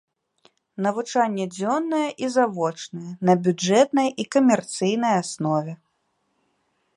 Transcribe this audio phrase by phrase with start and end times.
[0.85, 5.73] Навучанне дзённае і завочнае, на бюджэтнай і камерцыйнай аснове.